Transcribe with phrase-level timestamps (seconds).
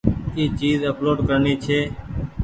[0.37, 1.79] اي چيز اپلوڊ ڪرڻي ڇي۔